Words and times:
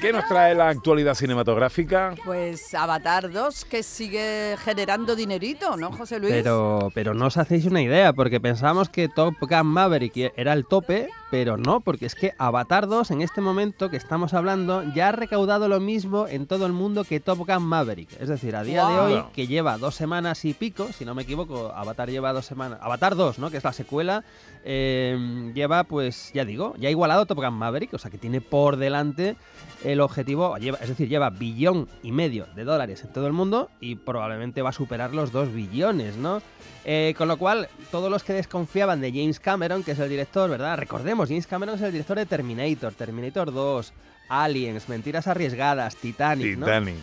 ¿Qué 0.00 0.12
nos 0.12 0.28
trae 0.28 0.54
la 0.54 0.68
actualidad 0.68 1.14
cinematográfica? 1.14 2.14
Pues 2.24 2.72
Avatar 2.72 3.32
2, 3.32 3.64
que 3.64 3.82
sigue 3.82 4.56
generando 4.64 5.16
dinerito, 5.16 5.76
¿no, 5.76 5.90
José 5.90 6.20
Luis? 6.20 6.32
Pero, 6.32 6.90
pero 6.94 7.14
no 7.14 7.26
os 7.26 7.36
hacéis 7.36 7.64
una 7.64 7.82
idea, 7.82 8.12
porque 8.12 8.38
pensábamos 8.38 8.88
que 8.88 9.08
Top 9.08 9.34
Gun 9.40 9.66
Maverick 9.66 10.32
era 10.36 10.52
el 10.52 10.66
tope, 10.66 11.08
pero 11.32 11.56
no, 11.56 11.80
porque 11.80 12.06
es 12.06 12.14
que 12.14 12.32
Avatar 12.38 12.86
2 12.86 13.10
en 13.10 13.22
este 13.22 13.40
momento 13.40 13.90
que 13.90 13.96
estamos 13.96 14.34
hablando 14.34 14.84
ya 14.94 15.08
ha 15.08 15.12
recaudado 15.12 15.68
lo 15.68 15.80
mismo 15.80 16.28
en 16.28 16.46
todo 16.46 16.66
el 16.66 16.72
mundo 16.72 17.02
que 17.02 17.18
Top 17.18 17.38
Gun 17.38 17.64
Maverick. 17.64 18.20
Es 18.20 18.28
decir, 18.28 18.54
a 18.54 18.62
día 18.62 18.86
de 18.86 18.98
hoy, 19.00 19.24
que 19.34 19.48
lleva 19.48 19.78
dos 19.78 19.96
semanas 19.96 20.44
y 20.44 20.54
pico, 20.54 20.88
si 20.96 21.04
no 21.04 21.16
me 21.16 21.22
equivoco, 21.22 21.72
Avatar 21.74 22.08
lleva 22.08 22.32
dos 22.32 22.46
semanas. 22.46 22.78
Avatar 22.82 23.16
2, 23.16 23.40
¿no? 23.40 23.50
Que 23.50 23.56
es 23.56 23.64
la 23.64 23.72
secuela, 23.72 24.24
eh, 24.64 25.50
lleva, 25.54 25.84
pues 25.84 26.30
ya 26.32 26.44
digo, 26.44 26.74
ya 26.78 26.88
ha 26.88 26.92
igualado 26.92 27.26
Top 27.26 27.38
Gun 27.38 27.54
Maverick, 27.54 27.92
o 27.94 27.98
sea 27.98 28.10
que 28.10 28.18
tiene 28.18 28.40
por 28.40 28.76
delante 28.76 29.36
el 29.92 30.02
objetivo, 30.02 30.56
lleva, 30.58 30.78
es 30.82 30.88
decir, 30.88 31.08
lleva 31.08 31.30
billón 31.30 31.88
y 32.02 32.12
medio 32.12 32.46
de 32.54 32.64
dólares 32.64 33.02
en 33.04 33.12
todo 33.12 33.26
el 33.26 33.32
mundo 33.32 33.70
y 33.80 33.94
probablemente 33.94 34.60
va 34.60 34.68
a 34.68 34.72
superar 34.72 35.14
los 35.14 35.32
dos 35.32 35.52
billones, 35.52 36.16
¿no? 36.16 36.42
Eh, 36.84 37.14
con 37.16 37.26
lo 37.26 37.38
cual, 37.38 37.68
todos 37.90 38.10
los 38.10 38.22
que 38.22 38.34
desconfiaban 38.34 39.00
de 39.00 39.10
James 39.10 39.40
Cameron, 39.40 39.82
que 39.82 39.92
es 39.92 39.98
el 39.98 40.10
director, 40.10 40.50
¿verdad? 40.50 40.76
Recordemos, 40.76 41.30
James 41.30 41.46
Cameron 41.46 41.76
es 41.76 41.80
el 41.80 41.92
director 41.92 42.18
de 42.18 42.26
Terminator, 42.26 42.92
Terminator 42.92 43.50
2, 43.50 43.92
Aliens, 44.28 44.90
Mentiras 44.90 45.26
Arriesgadas, 45.26 45.96
Titanic, 45.96 46.58
¿no? 46.58 46.66
Titanic. 46.66 46.96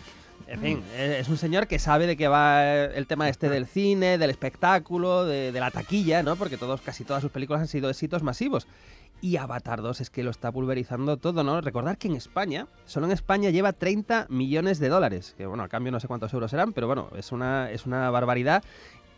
En 0.46 0.60
fin, 0.60 0.82
eh, 0.94 1.18
es 1.20 1.28
un 1.28 1.38
señor 1.38 1.66
que 1.66 1.80
sabe 1.80 2.06
de 2.06 2.16
qué 2.16 2.28
va 2.28 2.84
el 2.84 3.08
tema 3.08 3.28
este 3.28 3.48
del 3.48 3.66
cine, 3.66 4.16
del 4.16 4.30
espectáculo, 4.30 5.24
de, 5.24 5.50
de 5.50 5.60
la 5.60 5.72
taquilla, 5.72 6.22
¿no? 6.22 6.36
Porque 6.36 6.56
todos, 6.56 6.80
casi 6.82 7.02
todas 7.02 7.20
sus 7.20 7.32
películas 7.32 7.62
han 7.62 7.68
sido 7.68 7.90
éxitos 7.90 8.22
masivos. 8.22 8.68
Y 9.22 9.38
Avatar 9.38 9.82
2 9.82 10.02
es 10.02 10.10
que 10.10 10.22
lo 10.22 10.30
está 10.30 10.52
pulverizando 10.52 11.16
todo, 11.16 11.42
¿no? 11.42 11.60
Recordar 11.60 11.96
que 11.96 12.08
en 12.08 12.16
España, 12.16 12.66
solo 12.84 13.06
en 13.06 13.12
España 13.12 13.50
lleva 13.50 13.72
30 13.72 14.26
millones 14.28 14.78
de 14.78 14.88
dólares. 14.88 15.34
Que 15.36 15.46
bueno, 15.46 15.62
a 15.64 15.68
cambio 15.68 15.90
no 15.90 16.00
sé 16.00 16.06
cuántos 16.06 16.32
euros 16.32 16.50
serán, 16.50 16.72
pero 16.72 16.86
bueno, 16.86 17.08
es 17.16 17.32
una, 17.32 17.70
es 17.70 17.86
una 17.86 18.10
barbaridad. 18.10 18.62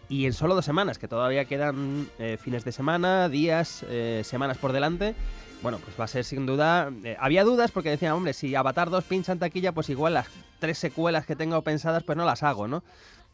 Y 0.08 0.24
en 0.24 0.32
solo 0.32 0.54
dos 0.54 0.64
semanas, 0.64 0.98
que 0.98 1.08
todavía 1.08 1.44
quedan 1.44 2.08
eh, 2.19 2.38
fines 2.41 2.64
de 2.64 2.72
semana, 2.72 3.28
días, 3.28 3.84
eh, 3.88 4.22
semanas 4.24 4.56
por 4.56 4.72
delante. 4.72 5.14
Bueno, 5.60 5.78
pues 5.84 5.98
va 5.98 6.04
a 6.04 6.08
ser 6.08 6.24
sin 6.24 6.46
duda. 6.46 6.91
eh, 7.04 7.16
había 7.19 7.44
dudas 7.44 7.72
porque 7.72 7.91
decían, 7.91 8.12
hombre, 8.12 8.32
si 8.32 8.54
Avatar 8.54 8.91
2 8.91 9.04
pincha 9.04 9.32
en 9.32 9.41
taquilla, 9.41 9.72
pues 9.72 9.91
igual 9.91 10.14
las 10.14 10.28
tres 10.60 10.78
secuelas 10.78 11.26
que 11.26 11.36
tengo 11.36 11.60
pensadas, 11.62 12.04
pues 12.04 12.16
no 12.16 12.24
las 12.24 12.42
hago, 12.42 12.69
¿no? 12.69 12.82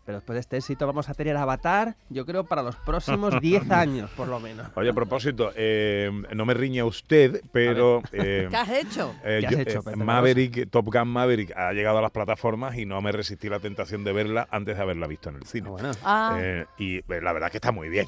Pero 0.04 0.18
después 0.18 0.34
de 0.34 0.40
este 0.40 0.56
éxito 0.58 0.86
vamos 0.86 1.08
a 1.08 1.14
tener 1.14 1.36
Avatar, 1.36 1.96
yo 2.10 2.26
creo, 2.26 2.44
para 2.44 2.62
los 2.62 2.76
próximos 2.76 3.40
10 3.40 3.70
años, 3.70 4.10
por 4.10 4.28
lo 4.28 4.38
menos. 4.38 4.66
Oye, 4.74 4.90
a 4.90 4.92
propósito, 4.92 5.50
eh, 5.56 6.10
no 6.34 6.44
me 6.44 6.52
riña 6.54 6.84
usted, 6.84 7.40
pero 7.52 8.02
eh, 8.12 8.46
¿Qué 8.50 8.56
has 8.56 8.68
hecho? 8.70 9.14
eh, 9.24 9.38
¿Qué 9.40 9.46
has 9.46 9.52
yo- 9.52 9.58
hecho, 9.60 9.90
eh, 9.90 9.96
Maverick, 9.96 10.70
Top 10.70 10.86
Gun 10.92 11.08
Maverick 11.08 11.56
ha 11.56 11.72
llegado 11.72 11.98
a 11.98 12.02
las 12.02 12.10
plataformas 12.10 12.76
y 12.76 12.84
no 12.84 13.00
me 13.00 13.12
resistí 13.12 13.48
la 13.48 13.60
tentación 13.60 14.04
de 14.04 14.12
verla 14.12 14.46
antes 14.50 14.76
de 14.76 14.82
haberla 14.82 15.06
visto 15.06 15.30
en 15.30 15.36
el 15.36 15.44
cine. 15.44 15.68
Ah, 15.68 15.70
bueno. 15.70 15.90
Ah, 16.02 16.38
Eh, 16.38 16.66
y 16.78 16.96
eh, 16.98 17.04
la 17.22 17.32
verdad 17.32 17.46
es 17.48 17.52
que 17.52 17.58
está 17.58 17.72
muy 17.72 17.88
bien. 17.88 18.06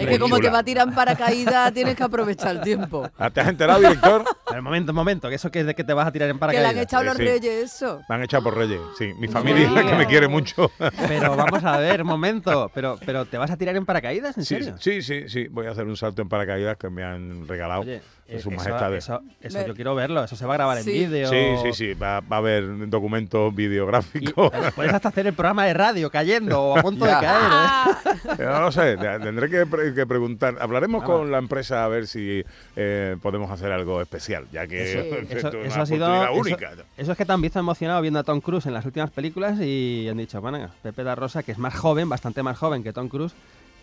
Es 0.00 0.06
que 0.08 0.18
como 0.18 0.38
te 0.40 0.50
va 0.50 0.58
a 0.58 0.62
tirar 0.64 0.88
en 0.88 0.94
paracaídas, 0.94 1.72
tienes 1.74 1.94
que 1.96 2.02
aprovechar 2.02 2.56
el 2.56 2.62
tiempo. 2.62 3.08
Ah, 3.18 3.30
¿Te 3.30 3.40
has 3.40 3.48
enterado, 3.48 3.80
director? 3.80 4.24
A 4.46 4.52
ver, 4.54 4.62
momento, 4.62 4.92
momento, 4.92 5.28
que 5.28 5.34
eso 5.36 5.50
que 5.50 5.60
es 5.60 5.66
de 5.66 5.74
que 5.74 5.84
te 5.84 5.92
vas 5.92 6.06
a 6.06 6.12
tirar 6.12 6.28
en 6.30 6.38
Que 6.38 6.46
le 6.46 6.52
han 6.52 6.54
paracaídas. 6.54 6.82
echado 6.84 7.02
Sí, 7.02 7.08
los 7.08 7.16
sí. 7.16 7.22
reyes, 7.24 7.64
eso. 7.74 8.00
Me 8.08 8.14
han 8.14 8.22
echado 8.22 8.42
por 8.44 8.56
Reyes, 8.56 8.80
sí. 8.98 9.12
Mi 9.18 9.28
familia 9.28 9.68
que 9.86 9.94
me 9.94 10.06
quiere 10.06 10.28
mucho. 10.28 10.70
Pero 11.08 11.36
vamos 11.36 11.62
a 11.64 11.78
ver, 11.78 12.04
momento. 12.04 12.70
Pero, 12.74 12.98
pero 13.04 13.24
¿te 13.26 13.38
vas 13.38 13.50
a 13.50 13.56
tirar 13.56 13.76
en 13.76 13.84
paracaídas? 13.86 14.36
¿En 14.38 14.44
Sí, 14.44 14.54
serio? 14.56 14.76
sí, 14.78 15.02
sí, 15.02 15.28
sí. 15.28 15.48
Voy 15.48 15.66
a 15.66 15.70
hacer 15.70 15.84
un 15.86 15.96
salto 15.96 16.22
en 16.22 16.28
paracaídas 16.28 16.76
que 16.76 16.88
me 16.90 17.02
han 17.04 17.46
regalado 17.48 17.80
Oye, 17.82 18.00
eh, 18.28 18.40
sus 18.40 18.52
eso- 18.52 18.62
majestades. 18.62 19.04
Eso, 19.04 19.20
eso 19.40 19.58
Ver- 19.58 19.66
yo 19.68 19.74
quiero 19.74 19.94
verlo, 19.94 20.24
eso 20.24 20.34
se 20.36 20.44
va 20.46 20.54
a 20.54 20.56
grabar 20.56 20.78
Sí. 20.82 21.04
en 21.04 21.10
vídeo. 21.10 21.28
Sí, 21.30 21.46
sí, 21.62 21.72
sí. 21.72 21.94
Va, 21.94 22.20
va 22.20 22.36
a 22.36 22.38
haber 22.38 22.88
documentos 22.88 23.52
Y- 23.52 23.56
videográficos. 23.56 24.50
puedes 24.74 24.92
hasta 24.92 25.08
hacer 25.08 25.26
el 25.26 25.34
programa 25.34 25.64
de 25.66 25.74
radio 25.74 26.10
cayendo 26.10 26.60
o 26.60 26.78
a 26.78 26.82
punto 26.82 27.04
de 27.04 27.10
caer. 27.12 27.52
¿eh? 27.52 27.92
Ah, 28.28 28.34
No 28.38 28.60
lo 28.62 28.72
sé, 28.72 28.96
te- 28.96 29.18
tendré 29.20 29.48
que, 29.48 29.66
pre- 29.66 29.94
que 29.94 30.06
preguntar. 30.06 30.56
Hablaremos 30.60 31.02
Vamos. 31.02 31.18
con 31.20 31.30
la 31.30 31.38
empresa 31.38 31.84
a 31.84 31.88
ver 31.88 32.06
si 32.06 32.42
eh, 32.74 33.16
podemos 33.22 33.50
hacer 33.50 33.70
algo 33.72 34.00
especial, 34.02 34.46
ya 34.52 34.66
que 34.66 34.86
Sí. 34.86 34.98
Eso, 35.36 35.48
es 35.48 35.64
eso 35.66 35.74
una 35.74 35.82
ha 35.82 35.86
sido. 35.86 36.32
única. 36.34 36.70
eso 36.96 37.12
es 37.12 37.18
que 37.18 37.24
te 37.24 37.32
han 37.32 37.40
visto 37.40 37.58
emocionado 37.58 38.00
viendo 38.02 38.18
a 38.20 38.24
Tom 38.24 38.40
Cruise 38.40 38.66
en 38.66 38.74
las 38.74 38.84
últimas 38.84 39.10
películas 39.10 39.58
y 39.60 40.08
han 40.10 40.16
dicho, 40.16 40.40
bueno, 40.40 40.68
Pepe 40.82 41.04
da 41.04 41.14
Rosa, 41.14 41.42
que 41.42 41.52
es 41.52 41.58
más 41.58 41.74
joven, 41.74 42.08
bastante 42.08 42.42
más 42.42 42.58
joven 42.58 42.82
que 42.82 42.92
Tom 42.92 43.08
Cruise, 43.08 43.34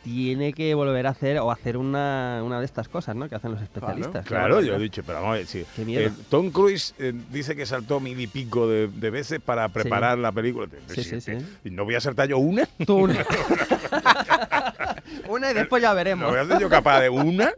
tiene 0.03 0.53
que 0.53 0.74
volver 0.75 1.08
a 1.08 1.12
hacer 1.12 1.40
o 1.40 1.52
hacer 1.52 1.78
una, 1.78 2.41
una 2.44 2.59
de 2.59 2.66
estas 2.66 2.88
cosas, 2.90 3.16
¿no? 3.16 3.30
Que 3.30 3.36
hacen 3.36 3.52
los 3.52 3.62
especialistas. 3.62 4.25
Claro, 4.25 4.62
yo 4.62 4.75
he 4.75 4.80
dicho, 4.80 5.02
pero 5.06 5.19
vamos 5.19 5.36
a 5.36 5.38
ver, 5.38 5.47
sí. 5.47 5.66
Qué 5.75 5.86
miedo. 5.86 6.08
Eh, 6.08 6.12
Tom 6.30 6.52
Cruise 6.52 6.94
eh, 7.00 7.14
dice 7.31 7.56
que 7.56 7.66
saltó 7.66 8.00
mil 8.00 8.19
y 8.19 8.28
pico 8.28 8.68
de, 8.68 8.88
de 8.90 9.09
veces 9.09 9.40
para 9.40 9.69
preparar 9.69 10.18
la 10.18 10.31
película. 10.31 10.68
Sí, 10.88 11.03
sí, 11.03 11.22
sí. 11.22 11.34
¿Y 11.63 11.69
no 11.69 11.86
voy 11.86 11.96
a 11.96 12.02
saltar 12.02 12.28
yo 12.28 12.38
una? 12.38 12.68
Tú 12.86 12.96
una. 12.96 13.25
una 15.28 15.52
y 15.52 15.54
después 15.54 15.81
ya 15.81 15.90
¿No 15.90 15.96
veremos. 15.96 16.30
voy 16.31 16.40
a 16.40 16.46
ser 16.46 16.59
yo 16.59 16.70
capaz 16.70 17.00
de 17.02 17.09
una? 17.09 17.52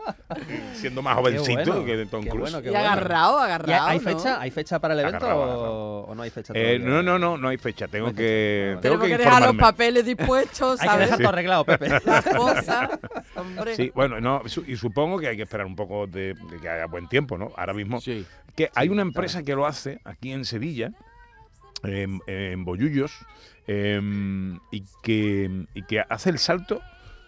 Siendo 0.74 1.02
más 1.02 1.16
jovencito 1.16 1.64
bueno, 1.66 1.86
que 1.86 2.06
Tom 2.06 2.26
Cruise. 2.26 2.52
bueno, 2.52 2.60
y 2.60 2.70
bueno. 2.70 2.80
agarrado, 2.80 3.40
¿Y 3.40 3.44
agarrado. 3.44 3.88
¿Hay 3.88 4.00
¿no? 4.00 4.04
fecha? 4.04 4.42
¿Hay 4.42 4.52
fecha 4.52 4.80
para 4.80 4.94
el 4.94 5.00
evento 5.02 5.18
Agarrado, 5.26 5.40
o, 5.40 5.44
agarrado. 5.44 6.00
o 6.06 6.16
no 6.16 6.24
hay 6.24 6.30
fecha 6.30 6.54
Eh, 6.56 6.80
no, 6.80 7.02
no, 7.04 7.18
no, 7.20 7.38
no 7.38 7.48
hay 7.48 7.58
fecha. 7.58 7.88
Tengo 7.88 8.06
No 8.08 8.10
hay 8.12 8.16
que, 8.16 8.78
tengo 8.82 9.00
que 9.00 9.08
que 9.10 9.18
dejar 9.18 9.42
los 9.44 9.56
papeles 9.56 10.06
dispuestos, 10.06 10.82
Hay 10.82 10.88
que 10.88 10.92
¿sabes? 10.92 11.06
dejar 11.08 11.20
todo 11.20 11.30
arreglado, 11.30 11.66
Pepe. 11.66 11.90
Las 12.06 12.26
cosas. 12.26 12.90
Hombre. 13.36 13.76
Sí, 13.76 13.92
bueno, 13.96 14.20
no, 14.22 14.42
y 14.68 14.76
supongo 14.76 15.20
que 15.20 15.28
hay 15.28 15.38
que 15.38 15.44
esperar 15.44 15.66
un 15.66 15.76
poco 15.76 16.08
de, 16.08 16.34
de 16.34 16.60
que 16.62 16.70
haya 16.70 16.86
buen 16.88 17.08
tiempo, 17.08 17.38
¿no? 17.38 17.52
Ahora 17.56 17.74
mismo. 17.74 18.00
Que 18.56 18.70
hay 18.74 18.90
una 18.90 19.02
empresa 19.02 19.44
que 19.44 19.54
lo 19.54 19.66
hace 19.66 20.00
aquí 20.06 20.32
en 20.32 20.46
Sevilla, 20.46 20.92
en, 21.84 22.22
en 22.28 22.64
Bollullos, 22.64 23.12
em, 23.68 24.60
y, 24.72 24.84
que, 25.02 25.66
y 25.74 25.82
que 25.84 26.02
hace 26.08 26.30
el 26.30 26.40
salto 26.40 26.82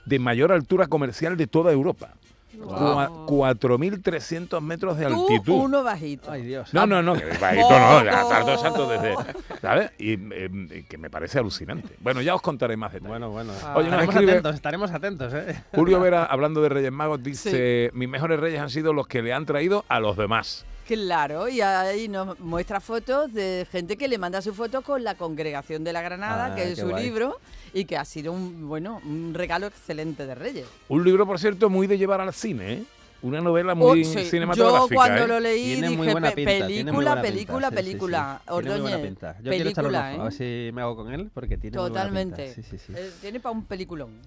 de 0.05 0.19
mayor 0.19 0.51
altura 0.51 0.87
comercial 0.87 1.35
de 1.37 1.47
toda 1.47 1.71
Europa. 1.71 2.09
Cua- 2.57 3.09
4.300 3.27 4.61
metros 4.61 4.97
de 4.97 5.05
Tú, 5.05 5.27
altitud. 5.27 5.53
uno 5.53 5.83
bajito. 5.83 6.31
Ay, 6.31 6.41
Dios. 6.43 6.73
No, 6.73 6.87
no, 6.87 7.03
no, 7.03 7.13
que 7.13 7.25
bajito 7.39 7.69
no, 7.69 8.03
ya, 8.03 8.23
salto, 8.23 8.57
salto 8.57 8.89
desde, 8.89 9.15
¿sabes? 9.61 9.91
Y 9.99 10.13
em, 10.13 10.67
que 10.87 10.97
me 10.97 11.09
parece 11.11 11.37
alucinante. 11.37 11.89
Bueno, 11.99 12.21
ya 12.21 12.33
os 12.33 12.41
contaré 12.41 12.75
más 12.75 12.93
detalles. 12.93 13.09
Bueno, 13.09 13.29
bueno. 13.29 13.51
Oye, 13.75 13.89
nos 13.89 14.01
estaremos 14.01 14.15
escribe- 14.15 14.31
atentos, 14.31 14.55
estaremos 14.55 14.91
atentos, 14.91 15.33
¿eh? 15.35 15.63
Julio 15.75 15.99
Vera, 15.99 16.25
hablando 16.25 16.61
de 16.61 16.69
Reyes 16.69 16.91
Magos, 16.91 17.21
dice, 17.21 17.91
mis 17.93 18.09
mejores 18.09 18.39
reyes 18.39 18.59
han 18.59 18.69
sido 18.71 18.91
los 18.91 19.05
que 19.07 19.21
le 19.21 19.33
han 19.33 19.45
traído 19.45 19.85
a 19.87 19.99
los 19.99 20.17
demás. 20.17 20.65
Claro, 20.87 21.49
y 21.49 21.59
ahí 21.61 22.07
nos 22.07 22.39
muestra 22.39 22.79
fotos 22.79 23.33
de 23.33 23.67
gente 23.71 23.97
que 23.97 24.07
le 24.07 24.17
manda 24.17 24.41
su 24.41 24.53
foto 24.53 24.81
con 24.81 25.03
la 25.03 25.15
Congregación 25.15 25.83
de 25.83 25.91
la 25.93 26.01
Granada, 26.01 26.45
Ah, 26.51 26.55
que 26.55 26.71
es 26.71 26.79
su 26.79 26.87
guay. 26.89 27.03
libro, 27.03 27.39
y 27.73 27.83
que 27.85 27.97
ha 27.97 28.05
sido 28.05 28.31
un 28.31 28.67
bueno 28.69 29.01
un 29.05 29.33
regalo 29.33 29.67
excelente 29.67 30.25
de 30.25 30.33
Reyes. 30.33 30.65
Un 30.87 31.03
libro, 31.03 31.25
por 31.25 31.39
cierto, 31.39 31.69
muy 31.69 31.87
de 31.87 31.97
llevar 31.97 32.21
al 32.21 32.33
cine, 32.33 32.73
¿eh? 32.73 32.83
Una 33.23 33.41
novela 33.41 33.73
Oh, 33.73 33.75
muy 33.75 34.05
sí, 34.05 34.25
cinematográfica. 34.25 34.89
Yo 34.89 34.95
cuando 34.95 35.23
¿eh? 35.23 35.27
lo 35.27 35.39
leí 35.39 35.63
Tiene 35.73 35.89
muy 35.89 35.97
dije 36.05 36.11
buena 36.11 36.29
"Pe- 36.29 36.35
pinta, 36.35 36.51
tiene 36.51 36.67
muy 36.67 36.75
película, 36.75 37.09
buena 37.09 37.21
película, 37.21 37.67
pinta, 37.69 37.69
sí, 37.69 37.75
sí, 37.75 37.83
película. 37.89 38.39
sí. 38.39 38.45
Tiene 38.47 38.61
muy 38.61 38.79
buena 38.79 38.85
Ordóñez, 38.95 39.07
pinta. 39.07 39.37
Yo 39.41 39.51
quiero 39.51 39.69
echarle 39.69 39.87
un 39.89 39.93
película, 39.95 40.11
ojo, 40.13 40.21
a 40.21 40.23
ver 40.25 40.33
¿eh? 40.33 40.67
si 40.69 40.71
me 40.75 40.81
hago 40.83 40.95
con 40.95 41.13
él, 41.13 41.31
porque 41.33 41.57
tiene 41.57 41.77
muy 41.77 41.81
buena 41.89 41.95
Totalmente. 42.03 42.43
pinta. 42.53 42.61
Sí, 42.61 42.63
sí, 42.63 42.77
sí. 42.77 42.93
Eh, 42.95 43.11
tiene 43.19 43.39
para 43.39 43.53
un 43.53 43.65
peliculón. 43.65 44.21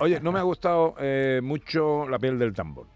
Oye, 0.00 0.20
no 0.20 0.32
me 0.32 0.38
ha 0.38 0.42
gustado 0.42 0.94
eh, 1.00 1.40
mucho 1.42 2.06
La 2.08 2.18
piel 2.18 2.38
del 2.38 2.52
tambor. 2.52 2.86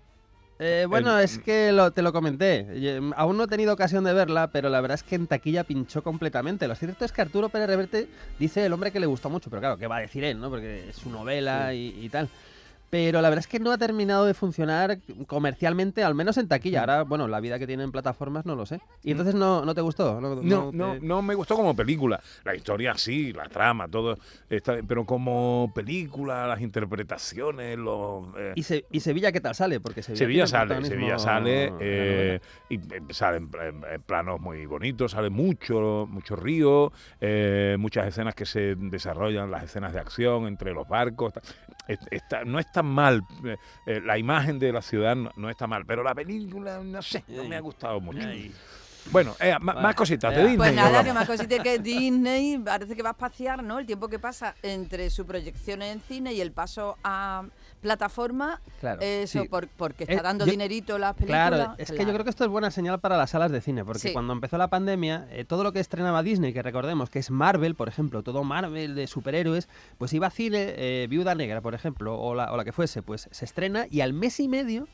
Eh, 0.62 0.84
bueno, 0.86 1.18
El- 1.18 1.24
es 1.24 1.38
que 1.38 1.72
lo- 1.72 1.90
te 1.90 2.02
lo 2.02 2.12
comenté. 2.12 2.66
Em, 2.96 3.12
Aún 3.16 3.38
no 3.38 3.44
he 3.44 3.46
tenido 3.48 3.72
ocasión 3.72 4.04
de 4.04 4.12
verla, 4.12 4.48
pero 4.52 4.68
la 4.68 4.80
verdad 4.82 4.96
es 4.96 5.02
que 5.02 5.14
en 5.14 5.26
taquilla 5.26 5.64
pinchó 5.64 6.02
completamente. 6.02 6.68
Lo 6.68 6.74
cierto 6.74 7.04
es 7.06 7.12
que 7.12 7.22
Arturo 7.22 7.48
Pérez 7.48 7.66
Reverte 7.66 8.08
dice 8.38 8.66
el 8.66 8.72
hombre 8.74 8.92
que 8.92 9.00
le 9.00 9.06
gustó 9.06 9.30
mucho, 9.30 9.48
pero 9.48 9.60
claro, 9.60 9.78
¿qué 9.78 9.86
va 9.86 9.96
a 9.96 10.00
decir 10.00 10.22
él, 10.22 10.38
no? 10.38 10.50
Porque 10.50 10.90
es 10.90 10.96
su 10.96 11.08
novela 11.08 11.72
y, 11.72 11.96
y 12.04 12.08
tal. 12.10 12.28
Pero 12.90 13.22
la 13.22 13.28
verdad 13.30 13.44
es 13.44 13.46
que 13.46 13.60
no 13.60 13.70
ha 13.70 13.78
terminado 13.78 14.24
de 14.26 14.34
funcionar 14.34 14.98
comercialmente, 15.28 16.02
al 16.02 16.14
menos 16.16 16.36
en 16.38 16.46
Mm. 16.46 16.48
taquilla. 16.48 16.80
Ahora, 16.80 17.02
bueno, 17.04 17.28
la 17.28 17.38
vida 17.40 17.58
que 17.58 17.66
tiene 17.66 17.84
en 17.84 17.92
plataformas 17.92 18.44
no 18.46 18.56
lo 18.56 18.66
sé. 18.66 18.80
¿Y 19.04 19.12
entonces 19.12 19.34
no, 19.36 19.64
no 19.64 19.74
te 19.74 19.80
gustó? 19.80 20.20
No, 20.20 20.40
te- 20.40 20.76
no, 20.76 20.96
no 21.00 21.22
me 21.22 21.34
gustó 21.36 21.54
como 21.54 21.74
película. 21.76 22.20
La 22.44 22.54
historia 22.54 22.94
sí, 22.96 23.32
la 23.32 23.48
trama, 23.48 23.86
todo. 23.88 24.18
Está, 24.48 24.76
pero 24.86 25.04
como 25.06 25.70
película, 25.74 26.46
las 26.48 26.60
interpretaciones, 26.60 27.78
los... 27.78 28.24
eh, 28.36 28.52
¿Y, 28.56 28.62
Se- 28.64 28.84
y 28.90 28.98
Sevilla 29.00 29.30
qué 29.30 29.40
tal 29.40 29.54
sale? 29.54 29.78
Porque 29.78 30.02
Sevilla, 30.02 30.18
Sevilla 30.18 30.46
sale, 30.48 30.84
Sevilla 30.84 31.18
sale, 31.18 31.72
eh, 31.80 32.40
y 32.68 32.74
eh, 32.76 33.02
salen 33.10 33.50
planos 34.04 34.40
muy 34.40 34.66
bonitos, 34.66 35.12
sale 35.12 35.30
mucho, 35.30 36.06
mucho 36.10 36.34
río, 36.34 36.92
eh, 37.20 37.76
muchas 37.78 38.06
escenas 38.08 38.34
que 38.34 38.46
se 38.46 38.74
desarrollan, 38.74 39.50
las 39.50 39.62
escenas 39.64 39.92
de 39.92 40.00
acción 40.00 40.46
entre 40.48 40.72
los 40.74 40.88
barcos. 40.88 41.32
Está- 42.10 42.44
no 42.44 42.58
está 42.58 42.82
mal, 42.82 43.22
eh, 43.44 43.56
eh, 43.86 44.00
la 44.04 44.18
imagen 44.18 44.58
de 44.58 44.72
la 44.72 44.82
ciudad 44.82 45.16
no, 45.16 45.30
no 45.36 45.50
está 45.50 45.66
mal, 45.66 45.84
pero 45.86 46.02
la 46.02 46.14
película, 46.14 46.78
no 46.82 47.02
sé, 47.02 47.24
no 47.28 47.44
me 47.44 47.56
ha 47.56 47.60
gustado 47.60 48.00
mucho. 48.00 48.20
Ay. 48.26 48.54
Bueno, 49.10 49.34
eh, 49.40 49.54
más 49.60 49.94
cositas 49.94 50.30
de 50.30 50.40
Disney. 50.40 50.56
Pues 50.58 50.74
nada, 50.74 51.02
que 51.02 51.12
más 51.12 51.26
cositas 51.26 51.60
que 51.60 51.78
Disney 51.78 52.58
parece 52.58 52.94
que 52.94 53.02
va 53.02 53.08
a 53.10 53.12
espaciar, 53.12 53.62
¿no? 53.62 53.78
El 53.78 53.86
tiempo 53.86 54.08
que 54.08 54.18
pasa 54.18 54.54
entre 54.62 55.08
su 55.08 55.24
proyección 55.26 55.80
en 55.82 56.00
cine 56.02 56.34
y 56.34 56.40
el 56.42 56.52
paso 56.52 56.98
a 57.02 57.44
plataforma, 57.80 58.60
claro, 58.80 59.00
eso 59.00 59.44
porque 59.76 60.04
está 60.04 60.22
dando 60.22 60.44
dinerito 60.44 60.98
las 60.98 61.14
películas. 61.14 61.48
Claro, 61.48 61.74
es 61.78 61.90
que 61.90 62.04
yo 62.04 62.12
creo 62.12 62.24
que 62.24 62.30
esto 62.30 62.44
es 62.44 62.50
buena 62.50 62.70
señal 62.70 63.00
para 63.00 63.16
las 63.16 63.30
salas 63.30 63.50
de 63.50 63.60
cine, 63.60 63.84
porque 63.84 64.12
cuando 64.12 64.32
empezó 64.32 64.58
la 64.58 64.68
pandemia, 64.68 65.26
eh, 65.30 65.44
todo 65.44 65.64
lo 65.64 65.72
que 65.72 65.80
estrenaba 65.80 66.22
Disney, 66.22 66.52
que 66.52 66.62
recordemos 66.62 67.10
que 67.10 67.18
es 67.18 67.30
Marvel, 67.30 67.74
por 67.74 67.88
ejemplo, 67.88 68.22
todo 68.22 68.44
Marvel 68.44 68.94
de 68.94 69.06
superhéroes, 69.06 69.68
pues 69.98 70.12
iba 70.12 70.26
a 70.26 70.30
cine, 70.30 70.74
eh, 70.76 71.06
Viuda 71.08 71.34
Negra, 71.34 71.60
por 71.60 71.74
ejemplo, 71.74 72.20
o 72.20 72.34
la, 72.34 72.52
o 72.52 72.56
la 72.56 72.64
que 72.64 72.72
fuese, 72.72 73.02
pues 73.02 73.28
se 73.30 73.44
estrena 73.44 73.86
y 73.90 74.00
al 74.00 74.12
mes 74.12 74.40
y 74.40 74.48
medio 74.48 74.86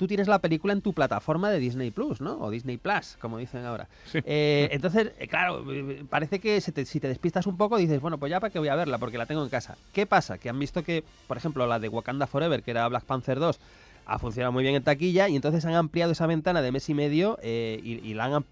tú 0.00 0.06
tienes 0.06 0.28
la 0.28 0.38
película 0.38 0.72
en 0.72 0.80
tu 0.80 0.94
plataforma 0.94 1.50
de 1.50 1.58
Disney 1.58 1.90
Plus, 1.90 2.22
¿no? 2.22 2.38
O 2.38 2.48
Disney 2.48 2.78
Plus, 2.78 3.18
como 3.20 3.36
dicen 3.36 3.66
ahora. 3.66 3.86
Eh, 4.14 4.70
entonces, 4.72 5.12
eh, 5.18 5.28
claro, 5.28 5.62
parece 6.08 6.38
que 6.38 6.58
si 6.62 6.72
te 6.72 7.06
despistas 7.06 7.46
un 7.46 7.58
poco 7.58 7.76
dices, 7.76 8.00
bueno, 8.00 8.16
pues 8.16 8.30
ya 8.30 8.40
para 8.40 8.50
qué 8.50 8.58
voy 8.58 8.68
a 8.68 8.76
verla, 8.76 8.96
porque 8.96 9.18
la 9.18 9.26
tengo 9.26 9.42
en 9.42 9.50
casa. 9.50 9.76
¿Qué 9.92 10.06
pasa? 10.06 10.38
Que 10.38 10.48
han 10.48 10.58
visto 10.58 10.82
que, 10.82 11.04
por 11.26 11.36
ejemplo, 11.36 11.66
la 11.66 11.78
de 11.78 11.90
Wakanda 11.90 12.26
Forever, 12.26 12.62
que 12.62 12.70
era 12.70 12.88
Black 12.88 13.04
Panther 13.04 13.38
2, 13.38 13.60
ha 14.06 14.18
funcionado 14.18 14.52
muy 14.52 14.62
bien 14.62 14.74
en 14.74 14.82
taquilla 14.82 15.28
y 15.28 15.36
entonces 15.36 15.66
han 15.66 15.74
ampliado 15.74 16.12
esa 16.12 16.26
ventana 16.26 16.62
de 16.62 16.72
mes 16.72 16.88
y 16.88 16.94
medio 16.94 17.38
eh, 17.42 17.78
y, 17.84 18.14
la 18.14 18.24
han 18.24 18.44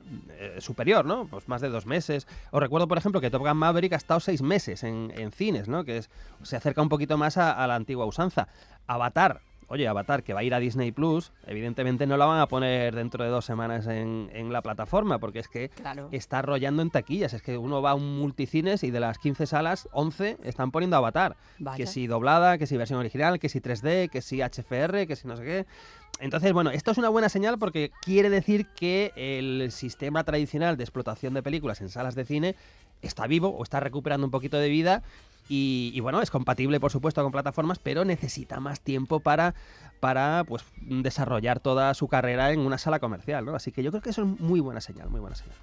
superior, 0.59 1.07
¿no? 1.07 1.29
Pues 1.29 1.49
más 1.49 1.63
de 1.63 1.71
dos 1.71 1.87
meses. 1.87 2.27
Os 2.51 2.61
recuerdo, 2.61 2.89
por 2.89 2.99
ejemplo, 2.99 3.23
que 3.23 3.31
Top 3.31 3.41
Gun 3.41 3.57
Maverick 3.57 3.95
ha 3.95 3.97
estado 3.97 4.21
seis 4.21 4.43
meses 4.43 4.85
en, 4.85 5.33
cines, 5.33 5.67
¿no? 5.67 5.85
Que 5.85 5.97
es, 5.97 6.11
se 6.43 6.57
acerca 6.57 6.83
un 6.83 6.91
poquito 6.91 7.17
más 7.17 7.39
a 7.39 7.67
la 7.67 7.75
antigua 7.75 8.05
usanza. 8.05 8.49
Avatar 8.87 9.41
oye, 9.69 9.87
Avatar, 9.87 10.23
que 10.23 10.35
va 10.35 10.41
a 10.41 10.45
ir 10.45 10.55
a 10.55 10.59
Disney 10.59 10.93
Plus, 10.93 11.33
evidentemente 11.47 12.07
no 12.07 12.17
la 12.17 12.27
van 12.27 12.41
a 12.41 12.49
poner 12.49 12.95
dentro 12.95 13.25
de 13.25 13.31
dos 13.31 13.45
semanas 13.45 13.87
en, 13.87 14.29
la 14.53 14.63
plataforma, 14.63 15.19
porque 15.19 15.41
es 15.41 15.49
que 15.49 15.71
está 16.11 16.39
arrollando 16.39 16.83
en 16.83 16.91
taquillas. 16.91 17.35
Es 17.35 17.43
que 17.43 17.59
uno 17.59 17.83
va 17.83 17.91
a 17.91 17.95
un 17.95 18.19
multicines 18.19 18.83
y 18.83 18.91
de 18.91 19.01
las 19.01 19.19
15 19.19 19.47
salas, 19.47 19.89
11 19.93 20.39
están 20.45 20.71
poniendo 20.71 20.97
Avatar. 20.97 21.37
Que 21.77 21.87
si 21.87 22.07
doblada, 22.07 22.59
que 22.59 22.67
si 22.67 22.77
versión 22.77 22.99
original, 22.99 23.39
que 23.39 23.49
si 23.49 23.61
3D, 23.61 24.09
que 24.11 24.23
si 24.23 24.41
HFR, 24.41 25.07
que 25.07 25.17
si 25.17 25.29
no 25.29 25.37
sé 25.37 25.45
qué. 25.45 25.67
Entonces, 26.21 26.53
bueno, 26.53 26.71
esto 26.71 26.91
es 26.91 26.99
una 26.99 27.09
buena 27.09 27.29
señal 27.29 27.59
porque 27.59 27.93
quiere 28.03 28.31
decir 28.31 28.67
que 28.67 29.13
el 29.17 29.71
sistema 29.71 30.25
tradicional 30.25 30.77
de 30.77 30.85
explotación 30.85 31.35
de 31.35 31.43
películas 31.43 31.81
en 31.81 31.89
salas 31.89 32.15
de 32.15 32.25
cine 32.25 32.57
está 33.03 33.27
vivo 33.27 33.49
o 33.49 33.63
está 33.63 33.81
recuperando 33.81 34.27
un 34.27 34.31
poquito 34.31 34.59
de 34.59 34.69
vida 34.69 35.03
y, 35.51 35.99
bueno, 36.01 36.21
es 36.21 36.31
compatible 36.31 36.79
por 36.79 36.93
supuesto 36.93 37.23
con 37.23 37.33
plataformas, 37.33 37.79
pero 37.79 38.05
necesita 38.05 38.61
más 38.61 38.81
tiempo 38.81 39.21
para, 39.21 39.55
para 39.99 40.45
pues, 40.47 40.63
desarrollar 40.83 41.61
toda 41.61 41.95
su 41.95 42.07
carrera 42.07 42.53
en 42.53 42.61
una 42.61 42.77
sala 42.77 42.99
comercial, 42.99 43.47
¿no? 43.47 43.55
Así 43.55 43.73
que 43.73 43.83
yo 43.83 43.91
creo 43.91 44.03
que 44.03 44.11
eso 44.11 44.23
es 44.23 44.41
muy 44.41 44.61
buena 44.61 44.83
señal, 44.83 45.09
muy 45.09 45.21
buena 45.21 45.37
señal. 45.37 45.57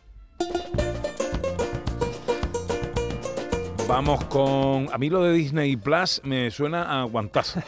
Vamos 3.88 4.26
con. 4.26 4.90
A 4.92 4.98
mí 4.98 5.10
lo 5.12 5.22
de 5.22 5.32
Disney 5.34 5.76
Plus 5.78 6.20
me 6.24 6.50
suena 6.50 7.02
a 7.02 7.04
guantazo. 7.04 7.62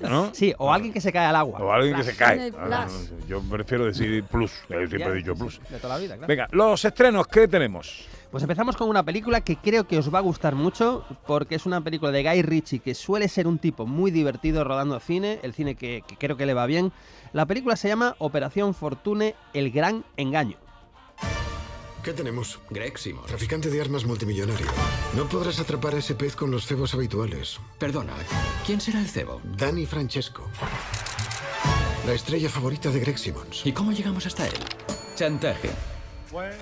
¿no? 0.00 0.30
Sí, 0.34 0.54
o 0.56 0.72
alguien 0.72 0.92
que 0.92 1.00
se 1.00 1.12
cae 1.12 1.26
al 1.26 1.36
agua. 1.36 1.60
O 1.60 1.70
alguien 1.70 1.94
que 1.96 2.04
se 2.04 2.16
cae. 2.16 2.52
Ah, 2.58 2.86
yo 3.28 3.42
prefiero 3.42 3.84
decir 3.84 4.24
plus. 4.24 4.52
Yo 4.68 4.86
siempre 4.86 5.08
he 5.08 5.14
dicho 5.14 5.34
plus. 5.34 5.60
De 5.68 5.78
toda 5.78 5.94
la 5.94 6.00
vida, 6.00 6.16
claro. 6.16 6.28
Venga, 6.28 6.48
los 6.52 6.84
estrenos, 6.84 7.26
¿qué 7.26 7.48
tenemos? 7.48 8.06
Pues 8.30 8.42
empezamos 8.42 8.76
con 8.76 8.88
una 8.88 9.02
película 9.02 9.40
que 9.42 9.56
creo 9.56 9.86
que 9.86 9.98
os 9.98 10.12
va 10.12 10.18
a 10.18 10.22
gustar 10.22 10.54
mucho 10.54 11.04
porque 11.26 11.54
es 11.54 11.66
una 11.66 11.80
película 11.80 12.10
de 12.12 12.22
Guy 12.22 12.42
Ritchie 12.42 12.80
que 12.80 12.94
suele 12.94 13.28
ser 13.28 13.46
un 13.46 13.58
tipo 13.58 13.86
muy 13.86 14.10
divertido 14.10 14.64
rodando 14.64 14.98
cine, 15.00 15.38
el 15.42 15.52
cine 15.52 15.74
que, 15.74 16.02
creo 16.18 16.36
que 16.36 16.46
le 16.46 16.54
va 16.54 16.66
bien. 16.66 16.92
La 17.32 17.46
película 17.46 17.76
se 17.76 17.88
llama 17.88 18.16
Operación 18.18 18.74
Fortune, 18.74 19.34
el 19.54 19.70
gran 19.70 20.04
engaño. 20.16 20.56
¿Qué 22.06 22.12
tenemos? 22.12 22.60
Greg 22.70 22.96
Simon. 22.96 23.26
Traficante 23.26 23.68
de 23.68 23.80
armas 23.80 24.04
multimillonario. 24.04 24.68
No 25.16 25.28
podrás 25.28 25.58
atrapar 25.58 25.96
a 25.96 25.98
ese 25.98 26.14
pez 26.14 26.36
con 26.36 26.52
los 26.52 26.64
cebos 26.64 26.94
habituales. 26.94 27.58
Perdona, 27.80 28.12
¿quién 28.64 28.80
será 28.80 29.00
el 29.00 29.08
cebo? 29.08 29.40
Danny 29.42 29.86
Francesco. 29.86 30.48
La 32.06 32.12
estrella 32.12 32.48
favorita 32.48 32.92
de 32.92 33.00
Greg 33.00 33.18
Simmons. 33.18 33.62
¿Y 33.66 33.72
cómo 33.72 33.90
llegamos 33.90 34.24
hasta 34.24 34.46
él? 34.46 34.54
Chantaje. 35.16 35.70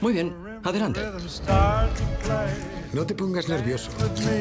Muy 0.01 0.15
bien, 0.15 0.35
adelante. 0.63 1.03
No 2.95 3.05
te 3.05 3.15
pongas 3.15 3.47
nervioso. 3.47 3.91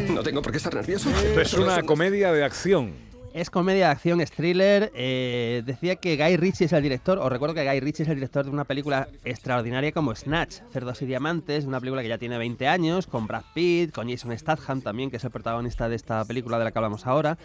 No 0.07 0.23
tengo 0.23 0.41
por 0.41 0.53
qué 0.53 0.57
estar 0.57 0.73
nervioso. 0.73 1.09
Esto 1.09 1.41
es 1.41 1.53
una 1.55 1.83
comedia 1.83 2.31
de 2.31 2.45
acción. 2.45 2.93
Es 3.33 3.49
comedia 3.49 3.87
de 3.87 3.91
acción, 3.91 4.21
es 4.21 4.31
thriller. 4.31 4.91
Eh, 4.93 5.63
decía 5.65 5.95
que 5.95 6.17
Guy 6.17 6.37
Ritchie 6.37 6.65
es 6.65 6.73
el 6.73 6.83
director, 6.83 7.17
os 7.17 7.31
recuerdo 7.31 7.55
que 7.55 7.67
Guy 7.67 7.79
Ritchie 7.79 8.03
es 8.03 8.09
el 8.09 8.15
director 8.15 8.45
de 8.45 8.51
una 8.51 8.63
película 8.63 9.07
extraordinaria 9.25 9.91
como 9.91 10.15
Snatch, 10.15 10.57
Cerdos 10.71 11.01
y 11.01 11.07
Diamantes, 11.07 11.65
una 11.65 11.79
película 11.79 12.03
que 12.03 12.09
ya 12.09 12.19
tiene 12.19 12.37
20 12.37 12.67
años, 12.67 13.07
con 13.07 13.25
Brad 13.25 13.41
Pitt, 13.55 13.91
con 13.91 14.07
Jason 14.07 14.37
Statham 14.37 14.81
también, 14.81 15.09
que 15.09 15.17
es 15.17 15.23
el 15.23 15.31
protagonista 15.31 15.89
de 15.89 15.95
esta 15.95 16.23
película 16.25 16.59
de 16.59 16.65
la 16.65 16.71
que 16.71 16.77
hablamos 16.77 17.07
ahora. 17.07 17.39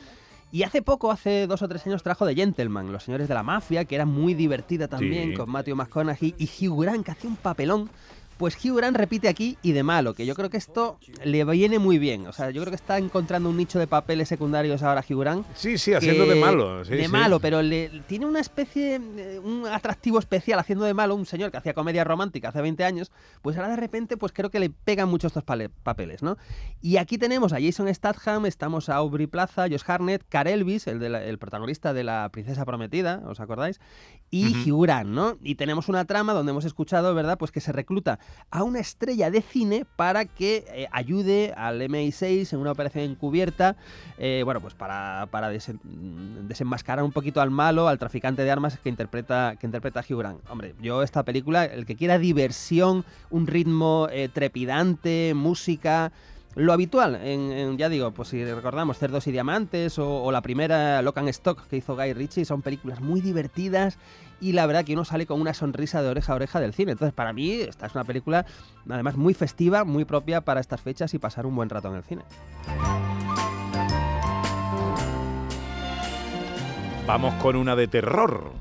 Y 0.52 0.62
hace 0.62 0.82
poco, 0.82 1.11
hace 1.11 1.46
dos 1.46 1.62
o 1.62 1.69
tres 1.69 1.87
años, 1.87 2.02
trajo 2.02 2.26
The 2.26 2.35
Gentleman, 2.35 2.93
Los 2.93 3.05
Señores 3.05 3.26
de 3.26 3.32
la 3.32 3.43
Mafia, 3.43 3.87
que 3.87 3.94
era 3.94 4.05
muy 4.05 4.35
divertida 4.35 4.88
también, 4.88 5.35
con 5.35 5.49
Matthew 5.50 5.76
McConaughey 5.76 6.35
y 6.37 6.67
Hugh 6.67 6.82
Grant, 6.82 7.05
que 7.06 7.12
hacía 7.12 7.31
un 7.31 7.37
papelón 7.37 7.88
pues 8.38 8.56
Hugh 8.64 8.76
Grant 8.76 8.96
repite 8.96 9.29
aquí 9.29 9.58
y 9.62 9.73
de 9.73 9.82
malo, 9.82 10.14
que 10.14 10.25
yo 10.25 10.35
creo 10.35 10.49
que 10.49 10.56
esto 10.56 10.99
le 11.25 11.44
viene 11.44 11.79
muy 11.79 11.99
bien. 11.99 12.26
O 12.26 12.32
sea, 12.32 12.50
yo 12.50 12.62
creo 12.62 12.70
que 12.70 12.76
está 12.76 12.96
encontrando 12.96 13.50
un 13.50 13.56
nicho 13.56 13.79
de 13.79 13.87
papeles 13.87 14.29
secundarios 14.29 14.82
ahora 14.82 15.05
Hugh 15.06 15.20
Grant. 15.20 15.46
Sí, 15.55 15.76
sí, 15.76 15.93
haciendo 15.93 16.25
de 16.26 16.37
malo. 16.37 16.85
de 16.85 17.08
malo, 17.08 17.40
pero 17.40 17.61
le, 17.62 17.88
tiene 18.06 18.26
una 18.26 18.40
especie, 18.40 18.99
un 19.43 19.64
atractivo 19.67 20.19
especial 20.19 20.61
haciendo 20.61 20.85
de 20.85 20.94
malo 20.94 21.17
un 21.17 21.26
señor 21.26 21.50
que 21.50 21.56
hacía 21.56 21.75
comedia 21.75 22.05
romántica 22.05 22.50
hace 22.50 22.62
20 22.62 22.85
años, 22.85 23.11
pues 23.43 23.56
ahora 23.56 23.70
de 23.70 23.76
repente 23.76 24.17
pues 24.17 24.32
creo 24.32 24.50
que 24.50 24.61
le 24.61 24.70
pegan 24.70 25.08
mucho 25.08 25.26
estos 25.26 25.43
papeles, 25.43 26.23
¿no? 26.23 26.38
Y 26.81 26.99
aquí 26.99 27.19
tenemos 27.19 27.52
a 27.52 27.61
Jason 27.61 27.93
Statham, 27.93 28.46
estamos 28.46 28.88
a 28.88 28.96
Aubrey 28.96 29.26
Plaza, 29.26 29.67
Josh 29.69 29.82
Harnett, 29.85 30.25
Car 30.29 30.46
Elvis, 30.46 30.87
el, 30.87 31.02
el 31.02 31.38
protagonista 31.38 31.93
de 31.93 32.05
La 32.05 32.29
Princesa 32.31 32.64
Prometida, 32.64 33.23
¿os 33.26 33.40
acordáis? 33.40 33.81
Y 34.31 34.70
Hugh 34.70 34.82
Grant, 34.82 35.11
¿no? 35.11 35.38
Y 35.43 35.56
tenemos 35.56 35.88
una 35.88 36.05
trama 36.05 36.35
donde 36.35 36.50
hemos 36.50 36.64
escuchado, 36.64 37.14
¿verdad? 37.14 37.37
Pues 37.37 37.50
que 37.50 37.61
se 37.61 37.73
recluta 37.73 38.20
a 38.51 38.63
una 38.63 38.81
estrella 38.81 39.31
de 39.31 39.43
cine 39.43 39.85
para 39.97 40.25
que 40.25 40.65
eh, 40.69 40.89
ayude 40.91 41.53
al 41.57 41.81
MI6 41.83 42.53
en 42.53 42.59
una 42.59 42.73
operación 42.73 43.05
encubierta, 43.05 43.77
eh, 44.17 44.43
bueno, 44.45 44.61
pues 44.61 44.75
para, 44.75 45.29
para 45.31 45.51
desenmascarar 45.51 47.05
un 47.05 47.13
poquito 47.13 47.41
al 47.41 47.51
malo, 47.51 47.89
al 47.89 47.99
traficante 47.99 48.43
de 48.43 48.51
armas 48.51 48.79
que 48.79 48.89
interpreta, 48.89 49.57
que 49.59 49.67
interpreta 49.67 50.05
Hugh 50.09 50.19
Grant. 50.19 50.41
Hombre, 50.49 50.75
yo 50.81 51.03
esta 51.03 51.25
película, 51.25 51.65
el 51.65 51.85
que 51.85 51.97
quiera 51.97 52.19
diversión, 52.19 53.05
un 53.31 53.47
ritmo 53.47 54.09
eh, 54.11 54.29
trepidante, 54.33 55.35
música 55.35 56.11
lo 56.55 56.73
habitual, 56.73 57.15
en, 57.23 57.77
ya 57.79 57.89
digo, 57.89 58.11
pues 58.11 58.29
si 58.29 58.45
recordamos 58.45 58.99
Cerdos 58.99 59.26
y 59.26 59.33
Diamantes 59.33 59.99
o, 59.99 60.33
la 60.33 60.43
primera 60.43 61.00
Locan 61.02 61.28
Stock 61.28 61.67
que 61.69 61.76
hizo 61.76 61.95
Guy 61.95 62.14
Ritchie, 62.14 62.45
son 62.45 62.62
películas 62.62 63.00
muy 63.00 63.21
divertidas 63.21 63.99
y 64.40 64.52
la 64.52 64.67
verdad 64.67 64.85
que 64.85 64.95
uno 64.95 65.05
sale 65.05 65.26
con 65.26 65.40
una 65.40 65.55
sonrisa 65.55 66.02
de 66.02 66.09
oreja 66.09 66.33
a 66.33 66.37
oreja 66.37 66.61
del 66.61 66.75
cine. 66.75 66.93
Entonces, 66.93 67.14
para 67.14 67.33
mí, 67.33 67.52
esta 67.52 67.87
es 67.87 67.95
una 67.95 68.05
película 68.05 68.47
además 68.88 69.17
muy 69.17 69.35
festiva, 69.35 69.85
muy 69.85 70.05
propia 70.05 70.40
para 70.40 70.61
estas 70.61 70.81
fechas 70.81 71.14
y 71.14 71.19
pasar 71.19 71.47
un 71.47 71.55
buen 71.55 71.69
rato 71.69 71.88
en 71.88 71.95
el 71.95 72.02
cine. 72.02 72.23
Vamos 77.07 77.35
con 77.35 77.57
una 77.57 77.75
de 77.75 77.88
terror. 77.88 78.52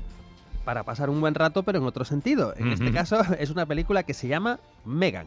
Para 0.64 0.84
pasar 0.84 1.10
un 1.10 1.20
buen 1.20 1.34
rato, 1.34 1.64
pero 1.64 1.78
en 1.78 1.84
otro 1.84 2.04
sentido. 2.04 2.54
En 2.56 2.72
este 2.72 2.92
caso, 2.92 3.20
es 3.38 3.50
una 3.50 3.66
película 3.66 4.04
que 4.04 4.14
se 4.14 4.28
llama 4.28 4.60
Megan. 4.84 5.26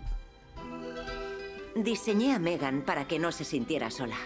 Diseñé 1.75 2.33
a 2.33 2.39
Megan 2.39 2.81
para 2.81 3.07
que 3.07 3.19
no 3.19 3.31
se 3.31 3.43
sintiera 3.43 3.89
sola. 3.89 4.17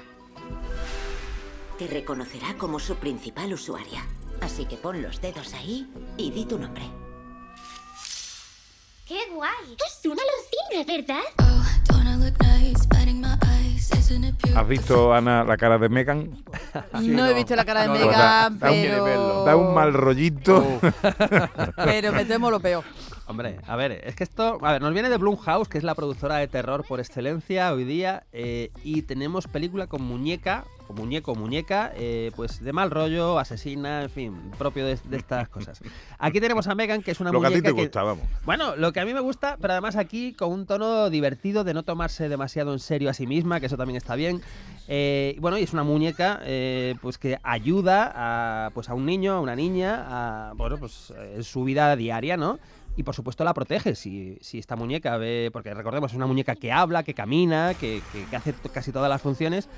Te 1.78 1.88
reconocerá 1.88 2.56
como 2.58 2.80
su 2.80 2.96
principal 2.96 3.54
usuaria. 3.54 4.06
Así 4.42 4.66
que 4.66 4.78
pon 4.78 5.02
los 5.02 5.22
dedos 5.22 5.54
ahí 5.54 5.90
y 6.18 6.32
di 6.32 6.46
tu 6.46 6.58
nombre. 6.58 6.84
¡Qué 9.06 9.20
guay! 9.32 9.78
Es 9.86 10.06
una 10.06 10.22
alucina, 10.24 10.94
¿verdad? 10.94 11.24
Oh, 11.40 11.56
¿Has 14.56 14.68
visto, 14.68 15.14
Ana, 15.14 15.44
la 15.44 15.58
cara 15.58 15.78
de 15.78 15.90
Megan? 15.90 16.32
no, 16.94 17.26
he 17.28 17.34
visto 17.34 17.56
la 17.56 17.66
cara 17.66 17.84
de 17.84 17.90
Megan, 17.90 18.58
pero... 18.60 19.44
Da 19.44 19.56
un 19.56 19.74
mal 19.74 19.94
rollito. 19.94 20.80
pero 21.76 22.14
me 22.14 22.26
temo 22.26 22.50
lo 22.50 22.60
peor. 22.60 22.84
Hombre, 23.28 23.58
a 23.66 23.76
ver, 23.76 24.04
es 24.04 24.16
que 24.16 24.24
esto, 24.24 24.60
a 24.62 24.74
ver, 24.74 24.82
nos 24.82 24.94
viene 24.94 25.10
de 25.10 25.18
Blumhouse, 25.18 25.68
que 25.68 25.80
es 25.80 25.84
la 25.84 25.96
productora 25.96 26.38
de 26.38 26.48
terror 26.48 26.86
por 26.88 27.00
excelencia 27.00 27.74
hoy 27.74 27.84
día, 27.84 28.24
eh, 28.32 28.70
y 28.84 29.02
tenemos 29.02 29.48
película 29.48 29.88
con 29.88 30.04
muñeca, 30.04 30.64
o 30.88 30.94
muñeco 30.94 31.32
o 31.32 31.36
muñeca, 31.36 31.92
eh, 31.96 32.32
pues 32.36 32.64
de 32.64 32.72
mal 32.72 32.92
rollo, 32.92 33.40
asesina, 33.40 34.04
en 34.04 34.12
fin, 34.12 34.52
propio 34.60 34.86
de, 34.86 35.00
estas 35.12 35.50
cosas. 35.50 35.82
Aquí 36.20 36.40
tenemos 36.40 36.68
a 36.68 36.76
Megan, 36.76 37.02
que 37.02 37.10
es 37.10 37.20
una 37.20 37.32
lo 37.32 37.40
muñeca 37.40 37.54
que 37.54 37.58
a 37.58 37.72
ti 37.72 37.76
te 37.76 37.82
gusta, 37.82 38.04
vamos. 38.04 38.26
Bueno, 38.46 38.76
lo 38.76 38.94
que 38.94 39.00
a 39.00 39.06
mí 39.06 39.14
me 39.16 39.22
gusta, 39.22 39.58
pero 39.60 39.74
además 39.74 39.96
aquí 39.96 40.34
con 40.34 40.52
un 40.52 40.68
tono 40.68 41.10
divertido 41.10 41.64
de 41.64 41.74
no 41.74 41.82
tomarse 41.82 42.30
demasiado 42.30 42.74
en 42.74 42.80
serio 42.80 43.10
a 43.10 43.14
sí 43.14 43.26
misma, 43.26 43.60
que 43.60 43.66
eso 43.66 43.78
también 43.78 43.98
está 43.98 44.14
bien. 44.14 44.44
Eh, 44.88 45.36
bueno, 45.40 45.58
y 45.58 45.64
es 45.64 45.74
una 45.74 45.84
muñeca 45.84 46.42
pues 47.02 47.18
que 47.18 47.40
ayuda 47.42 48.12
a, 48.14 48.70
pues 48.76 48.88
a 48.90 48.94
un 48.94 49.08
niño, 49.08 49.34
a 49.34 49.40
una 49.40 49.56
niña, 49.56 50.06
a, 50.08 50.54
bueno, 50.54 50.78
pues 50.78 51.12
en 51.34 51.44
su 51.44 51.64
vida 51.64 51.96
diaria, 51.96 52.38
¿no? 52.38 52.60
Y 52.98 53.04
por 53.04 53.16
supuesto 53.16 53.44
la 53.44 53.54
protege 53.54 53.96
si, 53.96 54.38
si 54.42 54.58
esta 54.58 54.76
muñeca 54.76 55.18
ve, 55.18 55.50
porque 55.52 55.74
recordemos, 55.74 56.12
es 56.12 56.18
una 56.18 56.28
muñeca 56.28 56.56
que 56.56 56.72
habla, 56.72 57.04
que 57.04 57.14
camina, 57.14 57.74
que, 57.74 58.02
que, 58.30 58.36
hace 58.36 58.54
casi 58.74 58.92
todas 58.92 59.10
las 59.10 59.22
funciones 59.22 59.70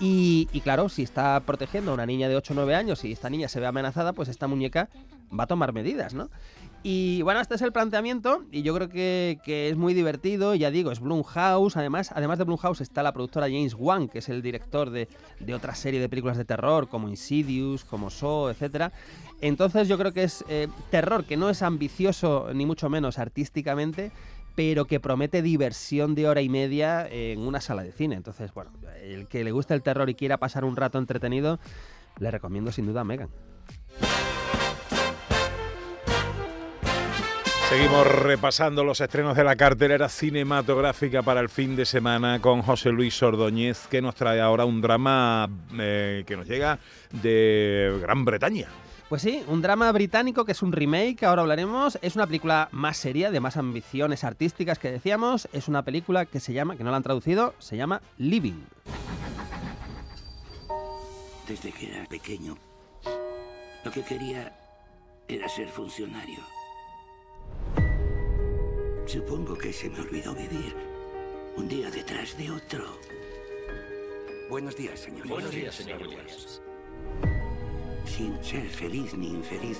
y, 0.00 0.48
y, 0.52 0.60
claro, 0.60 0.88
si 0.88 1.02
está 1.02 1.38
protegiendo 1.40 1.92
a 1.92 1.94
una 1.94 2.06
niña 2.06 2.28
de 2.28 2.36
8 2.36 2.52
o 2.52 2.56
9 2.56 2.74
años 2.74 3.04
y 3.04 3.12
esta 3.12 3.30
niña 3.30 3.48
se 3.48 3.60
ve 3.60 3.66
amenazada, 3.66 4.12
pues 4.12 4.28
esta 4.28 4.48
muñeca 4.48 4.88
va 5.38 5.44
a 5.44 5.46
tomar 5.46 5.72
medidas, 5.72 6.14
¿no? 6.14 6.30
Y 6.86 7.22
bueno, 7.22 7.40
este 7.40 7.54
es 7.54 7.62
el 7.62 7.72
planteamiento 7.72 8.44
y 8.52 8.60
yo 8.60 8.74
creo 8.74 8.90
que, 8.90 9.40
es 9.46 9.74
muy 9.74 9.94
divertido. 9.94 10.54
Ya 10.54 10.70
digo, 10.70 10.92
es 10.92 11.00
Blumhouse. 11.00 11.78
Además, 11.78 12.12
además 12.14 12.36
de 12.36 12.44
Blumhouse 12.44 12.82
está 12.82 13.02
la 13.02 13.14
productora 13.14 13.46
James 13.46 13.74
Wan, 13.74 14.06
que 14.06 14.18
es 14.18 14.28
el 14.28 14.42
director 14.42 14.90
de, 14.90 15.08
otra 15.54 15.74
serie 15.74 15.98
de 15.98 16.10
películas 16.10 16.36
de 16.36 16.44
terror 16.44 16.90
como 16.90 17.08
Insidious, 17.08 17.86
como 17.86 18.10
Saw, 18.10 18.50
etc. 18.50 18.92
Entonces 19.40 19.88
yo 19.88 19.96
creo 19.96 20.12
que 20.12 20.24
es 20.24 20.44
eh, 20.46 20.68
terror 20.90 21.24
que 21.24 21.38
no 21.38 21.48
es 21.48 21.62
ambicioso 21.62 22.48
ni 22.52 22.66
mucho 22.66 22.90
menos 22.90 23.18
artísticamente, 23.18 24.12
pero 24.54 24.84
que 24.84 25.00
promete 25.00 25.40
diversión 25.40 26.14
de 26.14 26.28
hora 26.28 26.42
y 26.42 26.50
media 26.50 27.08
en 27.10 27.40
una 27.40 27.62
sala 27.62 27.82
de 27.82 27.92
cine. 27.92 28.14
Entonces, 28.14 28.52
bueno, 28.52 28.70
el 29.02 29.26
que 29.26 29.42
le 29.42 29.52
guste 29.52 29.72
el 29.72 29.82
terror 29.82 30.10
y 30.10 30.14
quiera 30.14 30.36
pasar 30.36 30.66
un 30.66 30.76
rato 30.76 30.98
entretenido, 30.98 31.58
le 32.18 32.30
recomiendo 32.30 32.72
sin 32.72 32.84
duda 32.84 33.00
a 33.00 33.04
Megan. 33.04 33.30
Seguimos 37.68 38.06
repasando 38.06 38.84
los 38.84 39.00
estrenos 39.00 39.36
de 39.36 39.42
la 39.42 39.56
cartelera 39.56 40.08
cinematográfica 40.08 41.22
para 41.22 41.40
el 41.40 41.48
fin 41.48 41.74
de 41.74 41.86
semana 41.86 42.40
con 42.40 42.62
José 42.62 42.90
Luis 42.90 43.20
Ordóñez, 43.22 43.86
que 43.88 44.02
nos 44.02 44.14
trae 44.14 44.40
ahora 44.40 44.66
un 44.66 44.82
drama 44.82 45.48
eh, 45.78 46.24
que 46.26 46.36
nos 46.36 46.46
llega 46.46 46.78
de 47.10 47.98
Gran 48.02 48.24
Bretaña. 48.24 48.68
Pues 49.08 49.22
sí, 49.22 49.42
un 49.48 49.62
drama 49.62 49.90
británico 49.92 50.44
que 50.44 50.52
es 50.52 50.62
un 50.62 50.72
remake, 50.72 51.24
ahora 51.24 51.42
hablaremos. 51.42 51.98
Es 52.02 52.16
una 52.16 52.26
película 52.26 52.68
más 52.70 52.98
seria, 52.98 53.30
de 53.30 53.40
más 53.40 53.56
ambiciones 53.56 54.24
artísticas 54.24 54.78
que 54.78 54.90
decíamos. 54.90 55.48
Es 55.52 55.66
una 55.66 55.82
película 55.82 56.26
que 56.26 56.40
se 56.40 56.52
llama, 56.52 56.76
que 56.76 56.84
no 56.84 56.90
la 56.90 56.98
han 56.98 57.02
traducido, 57.02 57.54
se 57.58 57.76
llama 57.76 58.02
Living. 58.18 58.62
Desde 61.48 61.72
que 61.72 61.94
era 61.94 62.06
pequeño, 62.06 62.56
lo 63.84 63.90
que 63.90 64.02
quería 64.02 64.54
era 65.28 65.48
ser 65.48 65.68
funcionario. 65.68 66.63
Supongo 69.06 69.56
que 69.56 69.72
se 69.72 69.88
me 69.90 70.00
olvidó 70.00 70.34
vivir 70.34 70.74
un 71.56 71.68
día 71.68 71.90
detrás 71.90 72.36
de 72.36 72.50
otro. 72.50 72.98
Buenos 74.50 74.76
días, 74.76 75.00
señor. 75.00 75.28
Buenos 75.28 75.50
días, 75.50 75.74
señor 75.74 76.02
Williams. 76.02 76.60
Sin 78.04 78.42
ser 78.42 78.68
feliz 78.68 79.14
ni 79.14 79.28
infeliz. 79.28 79.78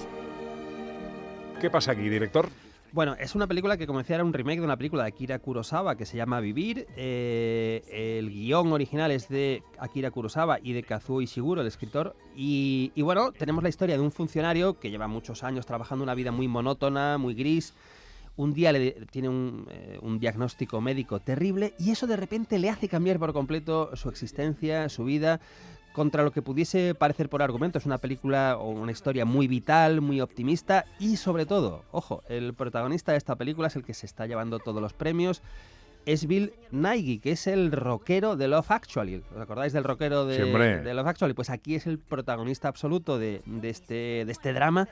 ¿Qué 1.61 1.71
pasa 1.71 1.93
aquí, 1.93 2.09
director? 2.09 2.49
Bueno, 2.95 3.17
es 3.19 3.35
una 3.35 3.49
película 3.49 3.77
que 3.77 3.89
como 3.89 3.99
decía 3.99 4.15
era 4.15 4.25
un 4.25 4.33
remake 4.33 4.61
de 4.61 4.67
una 4.67 4.77
película 4.77 5.03
de 5.03 5.09
Akira 5.09 5.41
Kurosawa 5.41 5.97
que 5.97 6.07
se 6.07 6.17
llama 6.17 6.39
Vivir. 6.39 6.87
Eh, 6.97 7.83
el 7.91 8.31
guion 8.31 8.71
original 8.71 9.11
es 9.11 9.29
de 9.29 9.65
Akira 9.81 10.13
Kurosawa 10.13 10.61
y 10.63 10.75
de 10.75 10.85
Kazuo 10.85 11.21
Ishiguro, 11.21 11.63
el 11.63 11.67
escritor. 11.67 12.15
Y, 12.37 12.93
bueno, 13.03 13.33
tenemos 13.33 13.65
la 13.65 13.69
historia 13.69 13.97
de 13.97 14.01
un 14.01 14.13
funcionario 14.13 14.79
que 14.79 14.93
lleva 14.93 15.09
muchos 15.09 15.43
años 15.43 15.67
trabajando 15.67 16.05
una 16.05 16.15
vida 16.15 16.31
muy 16.31 16.47
monótona, 16.47 17.19
muy 17.19 17.35
gris, 17.35 17.75
un 18.37 18.55
día 18.55 18.71
le 18.71 18.93
tiene 19.11 19.29
eh, 19.71 19.99
un, 20.01 20.21
diagnóstico 20.21 20.81
médico 20.81 21.19
terrible 21.19 21.75
y 21.81 21.91
eso 21.91 22.07
de 22.07 22.17
repente 22.17 22.61
le 22.61 22.71
hace 22.71 22.89
cambiar 22.89 23.19
por 23.19 23.33
completo 23.33 23.95
su 23.97 24.09
existencia, 24.09 24.89
su 24.89 25.05
vida, 25.05 25.41
contra 25.95 26.25
lo 26.25 26.33
que 26.33 26.43
pudiese 26.43 26.95
parecer 26.95 27.31
por 27.31 27.41
argumento. 27.41 27.79
Es 27.79 27.87
una 27.87 27.99
película 27.99 28.59
o 28.59 28.69
una 28.69 28.93
historia 28.93 29.25
muy 29.25 29.47
vital, 29.47 30.01
muy 30.03 30.21
optimista 30.21 30.85
y 30.99 31.17
sobre 31.17 31.47
todo, 31.47 31.85
ojo, 31.93 32.23
el 32.29 32.53
protagonista 32.53 33.13
de 33.13 33.19
esta 33.19 33.37
película 33.37 33.69
es 33.69 33.77
el 33.77 33.85
que 33.85 33.95
se 33.95 34.05
está 34.05 34.27
llevando 34.27 34.59
todos 34.59 34.83
los 34.83 34.93
premios 34.93 35.41
es 36.07 36.27
Bill 36.27 36.53
Nighy, 36.71 37.19
que 37.19 37.33
es 37.33 37.47
el 37.47 37.73
rockero 37.73 38.37
de 38.37 38.49
Love 38.49 38.71
Actually. 38.71 39.23
¿Os 39.35 39.41
acordáis 39.41 39.73
del 39.73 39.85
rockero 39.85 40.27
de, 40.27 40.95
Love 40.95 41.07
Actually? 41.07 41.35
Pues 41.35 41.51
aquí 41.51 41.75
es 41.75 41.87
el 41.87 41.99
protagonista 41.99 42.69
absoluto 42.69 43.19
de, 43.19 43.43
este, 43.63 44.25
de 44.25 44.33
este 44.33 44.53
drama. 44.53 44.89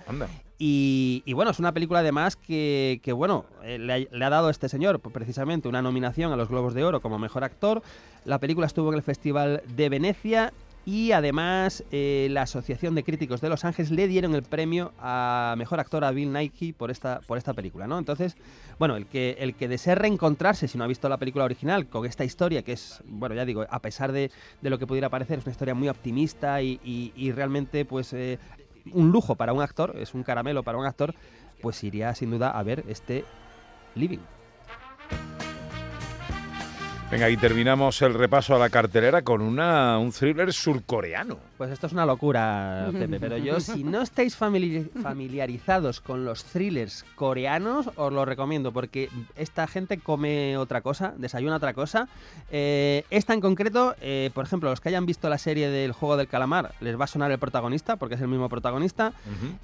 Y, 0.58 1.22
bueno, 1.34 1.50
es 1.50 1.58
una 1.58 1.72
película 1.72 2.00
además 2.00 2.36
que, 2.36 3.00
bueno, 3.14 3.44
eh, 3.62 3.78
le, 3.78 4.24
ha, 4.24 4.30
dado 4.30 4.48
a 4.48 4.50
este 4.50 4.68
señor 4.68 5.00
pues, 5.00 5.12
precisamente 5.12 5.68
una 5.68 5.82
nominación 5.82 6.32
a 6.32 6.36
los 6.36 6.48
Globos 6.48 6.74
de 6.74 6.84
Oro 6.84 7.00
como 7.00 7.18
mejor 7.18 7.44
actor. 7.44 7.82
La 8.24 8.38
película 8.38 8.66
estuvo 8.66 8.88
en 8.90 8.94
el 8.94 9.02
Festival 9.02 9.62
de 9.74 9.88
Venecia 9.88 10.52
y 10.84 11.12
además 11.12 11.84
eh, 11.92 12.28
la 12.30 12.42
Asociación 12.42 12.94
de 12.94 13.04
Críticos 13.04 13.40
de 13.40 13.48
Los 13.48 13.64
Ángeles 13.64 13.90
le 13.90 14.08
dieron 14.08 14.34
el 14.34 14.42
premio 14.42 14.92
a 14.98 15.54
mejor 15.56 15.78
actor 15.78 16.04
a 16.04 16.10
Bill 16.10 16.32
Nighy 16.32 16.72
por 16.72 16.90
esta, 16.90 17.20
por 17.20 17.38
esta 17.38 17.54
película, 17.54 17.86
¿no? 17.86 17.98
Entonces, 17.98 18.36
bueno, 18.78 18.96
el 18.96 19.06
que, 19.06 19.36
el 19.38 19.54
que 19.54 19.68
desee 19.68 19.94
reencontrarse, 19.94 20.66
si 20.66 20.78
no 20.78 20.84
ha 20.84 20.88
visto 20.88 21.08
la 21.08 21.18
película 21.18 21.44
original, 21.44 21.86
con 21.86 22.04
esta 22.04 22.24
historia 22.24 22.62
que 22.62 22.72
es, 22.72 23.02
bueno, 23.06 23.34
ya 23.34 23.44
digo, 23.44 23.64
a 23.68 23.80
pesar 23.80 24.10
de, 24.10 24.30
lo 24.60 24.78
que 24.78 24.86
pudiera 24.86 25.08
parecer, 25.08 25.38
es 25.38 25.44
una 25.44 25.52
historia 25.52 25.74
muy 25.74 25.88
optimista 25.88 26.60
y, 26.62 27.32
realmente, 27.34 27.84
pues, 27.84 28.12
eh, 28.12 28.38
un 28.92 29.12
lujo 29.12 29.36
para 29.36 29.52
un 29.52 29.62
actor, 29.62 29.94
es 29.96 30.14
un 30.14 30.24
caramelo 30.24 30.64
para 30.64 30.78
un 30.78 30.86
actor, 30.86 31.14
pues 31.60 31.84
iría 31.84 32.12
sin 32.14 32.30
duda 32.32 32.50
a 32.50 32.62
ver 32.64 32.84
este 32.88 33.24
Living. 33.94 34.41
Venga, 37.12 37.28
y 37.28 37.36
terminamos 37.36 38.00
el 38.00 38.14
repaso 38.14 38.56
a 38.56 38.58
la 38.58 38.70
cartelera 38.70 39.20
con 39.20 39.42
una, 39.42 39.98
un 39.98 40.12
thriller 40.12 40.50
surcoreano. 40.50 41.38
Pues 41.58 41.70
esto 41.70 41.86
es 41.86 41.92
una 41.92 42.06
locura, 42.06 42.88
Pepe, 42.90 43.20
pero 43.20 43.36
yo, 43.36 43.60
si 43.60 43.84
no 43.84 44.00
estáis 44.02 44.34
familiarizados 44.34 46.00
con 46.00 46.24
los 46.24 46.42
thrillers 46.42 47.04
coreanos, 47.14 47.90
os 47.96 48.10
lo 48.10 48.24
recomiendo, 48.24 48.72
porque 48.72 49.10
esta 49.36 49.66
gente 49.66 49.98
come 49.98 50.56
otra 50.56 50.80
cosa, 50.80 51.12
desayuna 51.18 51.56
otra 51.56 51.74
cosa. 51.74 52.08
Eh, 52.50 53.04
esta 53.10 53.34
en 53.34 53.42
concreto, 53.42 53.94
eh, 54.00 54.30
por 54.32 54.46
ejemplo, 54.46 54.70
los 54.70 54.80
que 54.80 54.88
hayan 54.88 55.04
visto 55.04 55.28
la 55.28 55.36
serie 55.36 55.68
del 55.68 55.92
juego 55.92 56.16
del 56.16 56.28
calamar, 56.28 56.72
les 56.80 56.98
va 56.98 57.04
a 57.04 57.08
sonar 57.08 57.30
el 57.30 57.38
protagonista, 57.38 57.96
porque 57.96 58.14
es 58.14 58.22
el 58.22 58.28
mismo 58.28 58.48
protagonista. 58.48 59.12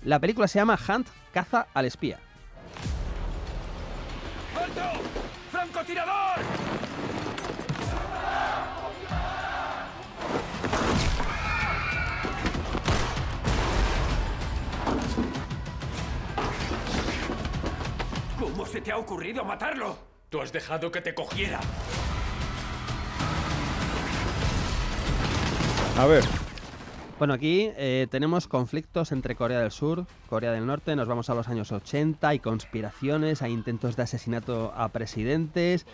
La 0.05 0.19
película 0.19 0.49
se 0.49 0.59
llama 0.59 0.79
Hunt, 0.87 1.09
caza 1.33 1.67
al 1.73 1.87
espía. 1.87 2.19
¡Alto! 4.55 5.01
¡Francotirador! 5.51 6.28
¿Cómo 18.59 18.69
se 18.69 18.81
te 18.81 18.91
ha 18.91 18.99
ocurrido 18.99 19.45
matarlo? 19.45 19.97
Tú 20.31 20.41
has 20.41 20.53
dejado 20.53 20.91
que 20.91 21.01
te 21.01 21.15
cogiera. 21.15 21.61
A 25.97 26.07
ver. 26.07 26.25
Bueno, 27.21 27.35
aquí 27.35 27.71
eh, 27.77 28.09
tenemos 28.11 28.49
conflictos 28.49 29.13
entre 29.13 29.37
Corea 29.37 29.61
del 29.61 29.71
Sur, 29.71 30.07
Corea 30.29 30.51
del 30.51 30.67
Norte, 30.67 30.97
nos 30.97 31.07
vamos 31.07 31.31
a 31.31 31.35
los 31.35 31.47
años 31.47 31.71
80, 31.71 32.27
hay 32.27 32.41
conspiraciones, 32.41 33.43
hay 33.43 33.53
intentos 33.53 33.95
de 33.95 34.03
asesinato 34.03 34.73
a 34.77 34.89
presidentes, 34.89 35.87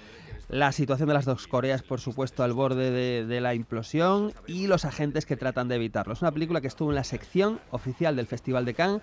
la 0.48 0.72
situación 0.72 1.08
de 1.08 1.14
las 1.14 1.26
dos 1.26 1.46
Coreas, 1.46 1.82
por 1.82 2.00
supuesto, 2.00 2.44
al 2.44 2.54
borde 2.54 2.90
de, 2.90 3.26
de, 3.26 3.40
la 3.42 3.54
implosión 3.54 4.32
y 4.46 4.68
los 4.68 4.86
agentes 4.86 5.26
que 5.26 5.36
tratan 5.36 5.68
de 5.68 5.74
evitarlo. 5.74 6.14
Es 6.14 6.22
una 6.22 6.32
película 6.32 6.62
que 6.62 6.68
estuvo 6.68 6.90
en 6.90 6.96
la 6.96 7.04
sección 7.04 7.60
oficial 7.70 8.16
del 8.16 8.26
Festival 8.26 8.64
de 8.64 8.72
Cannes 8.72 9.02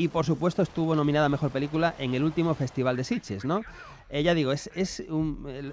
y 0.00 0.08
por 0.08 0.24
supuesto 0.24 0.62
estuvo 0.62 0.96
nominada 0.96 1.26
a 1.26 1.28
Mejor 1.28 1.50
Película 1.50 1.94
en 1.98 2.14
el 2.14 2.24
último 2.24 2.54
Festival 2.54 2.96
de 2.96 3.04
Sitges, 3.04 3.44
¿no? 3.44 3.60
Eh, 4.08 4.22
ya 4.22 4.32
digo, 4.32 4.50
es, 4.50 4.70
es 4.74 5.04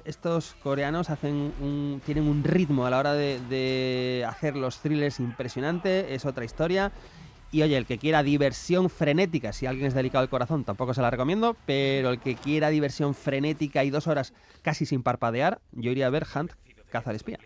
estos 0.04 0.58
coreanos 0.62 1.10
hacen 1.10 2.02
tienen 2.06 2.28
un 2.28 2.44
ritmo 2.44 2.86
a 2.86 2.90
la 2.90 3.00
hora 3.00 3.14
de, 3.14 4.26
hacer 4.28 4.58
los 4.58 4.80
thrillers 4.80 5.22
impresionante, 5.22 6.14
es 6.14 6.26
otra 6.26 6.44
historia. 6.44 6.92
Y 7.54 7.62
oye, 7.62 7.78
el 7.78 7.86
que 7.86 7.98
quiera 7.98 8.22
diversión 8.22 8.90
frenética, 8.90 9.54
si 9.54 9.66
alguien 9.66 9.88
es 9.88 9.94
delicado 9.94 10.24
al 10.24 10.30
corazón, 10.30 10.66
tampoco 10.66 10.94
se 10.94 11.02
la 11.02 11.10
recomiendo, 11.10 11.56
pero 11.66 12.10
el 12.10 12.20
que 12.20 12.36
quiera 12.36 12.68
diversión 12.68 13.16
frenética 13.16 13.86
y 13.86 13.90
dos 13.92 14.08
horas 14.08 14.34
casi 14.62 14.86
sin 14.86 15.04
parpadear, 15.04 15.62
yo 15.72 15.90
iría 15.92 16.08
a 16.08 16.10
ver 16.10 16.28
Hunt, 16.36 16.52
Caza 16.92 17.12
de 17.12 17.16
Espía. 17.16 17.40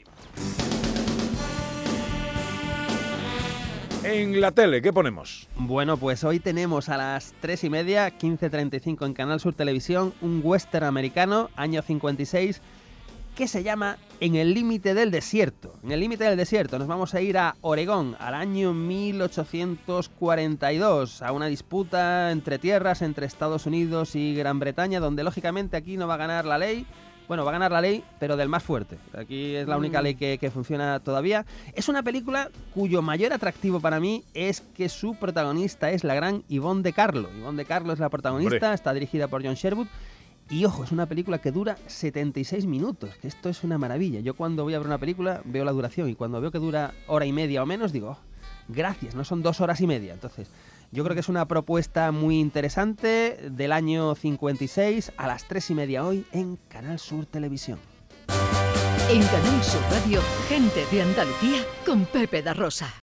En 4.04 4.42
la 4.42 4.52
tele, 4.52 4.82
¿qué 4.82 4.92
ponemos? 4.92 5.48
Bueno, 5.56 5.96
pues 5.96 6.24
hoy 6.24 6.40
tenemos 6.40 6.90
a 6.90 6.98
las 6.98 7.36
3 7.40 7.66
y 7.66 7.70
media, 7.70 8.18
15.35 8.18 9.06
en 9.06 9.14
Canal 9.14 9.40
Sur 9.40 9.54
Televisión, 9.54 10.16
un 10.22 10.42
western 10.44 10.86
americano, 10.86 11.52
año 11.56 11.84
56, 11.84 12.62
que 13.36 13.48
se 13.48 13.62
llama 13.62 14.00
En 14.20 14.34
el 14.34 14.56
límite 14.56 14.96
del 14.96 15.12
desierto. 15.12 15.76
En 15.84 15.92
el 15.92 16.00
límite 16.00 16.24
del 16.24 16.36
desierto 16.36 16.80
nos 16.80 16.88
vamos 16.88 17.14
a 17.14 17.22
ir 17.22 17.38
a 17.38 17.58
Oregón, 17.62 18.16
al 18.20 18.34
año 18.34 18.74
1842, 18.74 21.22
a 21.22 21.32
una 21.32 21.46
disputa 21.46 22.32
entre 22.32 22.58
tierras 22.58 23.04
entre 23.04 23.28
Estados 23.28 23.68
Unidos 23.68 24.16
y 24.16 24.34
Gran 24.34 24.58
Bretaña, 24.58 25.00
donde 25.00 25.24
lógicamente 25.24 25.78
aquí 25.78 25.98
no 25.98 26.08
va 26.08 26.16
a 26.16 26.18
ganar 26.18 26.46
la 26.46 26.58
ley, 26.58 26.88
Bueno, 27.32 27.46
va 27.46 27.52
a 27.52 27.54
ganar 27.54 27.72
la 27.72 27.80
ley, 27.80 28.04
pero 28.20 28.36
del 28.36 28.50
más 28.50 28.62
fuerte. 28.62 28.98
Aquí 29.18 29.56
es 29.56 29.66
la 29.66 29.78
única 29.78 30.02
mm. 30.02 30.04
ley 30.04 30.16
que, 30.16 30.52
funciona 30.52 31.00
todavía. 31.00 31.46
Es 31.72 31.88
una 31.88 32.04
película 32.04 32.50
cuyo 32.74 33.02
mayor 33.02 33.32
atractivo 33.32 33.80
para 33.80 34.02
mí 34.02 34.26
es 34.34 34.60
que 34.76 34.90
su 34.90 35.16
protagonista 35.16 35.92
es 35.92 36.04
la 36.04 36.14
gran 36.14 36.44
Yvonne 36.50 36.82
de 36.84 36.92
Carlo. 36.92 37.30
Yvonne 37.40 37.56
de 37.56 37.64
Carlo 37.64 37.94
es 37.94 38.00
la 38.00 38.10
protagonista, 38.10 38.74
está 38.74 38.94
dirigida 38.94 39.30
por 39.30 39.46
John 39.46 39.54
Sherwood. 39.54 39.88
Y 40.50 40.66
ojo, 40.66 40.84
es 40.84 40.92
una 40.92 41.06
película 41.06 41.38
que 41.38 41.52
dura 41.52 41.78
76 41.88 42.66
minutos, 42.66 43.12
que 43.22 43.30
esto 43.30 43.48
es 43.48 43.64
una 43.64 43.78
maravilla. 43.78 44.20
Yo 44.20 44.34
cuando 44.34 44.64
voy 44.64 44.74
a 44.74 44.80
ver 44.80 44.88
una 44.88 44.98
película 44.98 45.42
veo 45.46 45.64
la 45.64 45.72
duración 45.72 46.10
y 46.10 46.16
cuando 46.16 46.42
veo 46.42 46.52
que 46.52 46.60
dura 46.60 46.92
hora 47.08 47.26
y 47.26 47.32
media 47.32 47.64
o 47.64 47.66
menos 47.66 47.94
digo, 47.94 48.10
oh, 48.10 48.18
gracias, 48.68 49.16
no 49.16 49.24
son 49.24 49.42
dos 49.42 49.62
horas 49.62 49.80
y 49.80 49.88
media. 49.88 50.12
Entonces, 50.12 50.50
yo 50.92 51.04
creo 51.04 51.16
que 51.16 51.22
es 51.22 51.30
una 51.30 51.48
propuesta 51.48 52.12
muy 52.12 52.40
interesante 52.40 53.50
del 53.50 53.72
año 53.72 54.14
56 54.14 55.14
a 55.16 55.28
las 55.28 55.48
3 55.48 55.72
y 55.72 55.76
media 55.76 56.06
hoy 56.06 56.26
en 56.32 56.58
Canal 56.68 57.00
Sur 57.00 57.26
Televisión. 57.26 57.80
En 59.10 59.24
Canal 59.24 59.64
Sur 59.64 59.82
Radio, 59.90 60.22
gente 60.48 60.86
de 60.92 61.02
Andalucía 61.02 61.64
con 61.86 62.06
Pepe 62.06 62.42
da 62.42 62.54
Rosa. 62.54 62.94